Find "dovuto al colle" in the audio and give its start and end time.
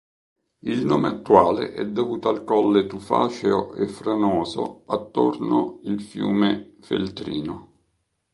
1.85-2.87